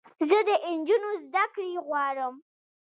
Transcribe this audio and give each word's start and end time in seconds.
زه 0.29 0.37
د 0.47 0.49
انجونوو 0.69 1.21
زدکړې 1.31 1.69
غواړم 1.87 2.33